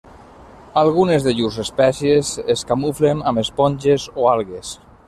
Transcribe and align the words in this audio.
Algunes 0.81 1.27
de 1.27 1.33
llurs 1.41 1.59
espècies 1.65 2.33
es 2.55 2.67
camuflen 2.73 3.25
amb 3.33 3.45
esponges 3.45 4.11
o 4.25 4.29
algues. 4.35 4.79